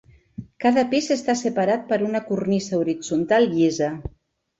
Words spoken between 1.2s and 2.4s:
separat per una